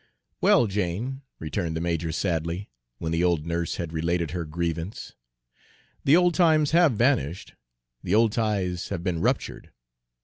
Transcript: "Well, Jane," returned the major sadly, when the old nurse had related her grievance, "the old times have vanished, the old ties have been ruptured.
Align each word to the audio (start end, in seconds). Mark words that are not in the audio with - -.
"Well, 0.41 0.65
Jane," 0.65 1.21
returned 1.37 1.77
the 1.77 1.79
major 1.79 2.11
sadly, 2.11 2.71
when 2.97 3.11
the 3.11 3.23
old 3.23 3.45
nurse 3.45 3.75
had 3.75 3.93
related 3.93 4.31
her 4.31 4.45
grievance, 4.45 5.13
"the 6.05 6.15
old 6.17 6.33
times 6.33 6.71
have 6.71 6.93
vanished, 6.93 7.53
the 8.01 8.15
old 8.15 8.31
ties 8.31 8.89
have 8.89 9.03
been 9.03 9.21
ruptured. 9.21 9.69